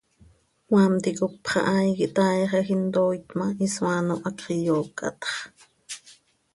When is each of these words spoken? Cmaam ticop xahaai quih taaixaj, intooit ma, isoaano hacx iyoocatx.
Cmaam 0.67 0.93
ticop 1.03 1.33
xahaai 1.51 1.89
quih 1.97 2.11
taaixaj, 2.15 2.67
intooit 2.77 3.25
ma, 3.37 3.47
isoaano 3.65 4.13
hacx 4.23 4.39
iyoocatx. 4.57 5.21